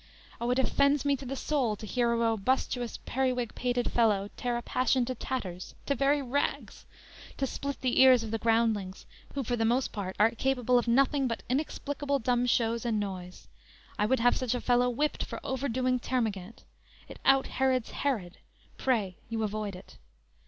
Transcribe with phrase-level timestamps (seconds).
[0.41, 4.57] O, it offends Me to the soul to hear a robustious Periwig pated fellow, tear
[4.57, 6.87] a passion To tatters, to very rags,
[7.37, 10.87] to split the Ears of the groundlings, who for the most part Are capable of
[10.87, 13.47] nothing, but inexplicable Dumb shows and noise,
[13.99, 16.63] I would have such a fellow Whipped for overdoing Termagant;
[17.07, 18.39] It out herods Herod;
[18.77, 19.99] pray you avoid it.